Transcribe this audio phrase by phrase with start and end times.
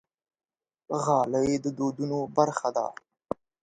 [1.03, 2.87] غالۍ د دودونو برخه ده.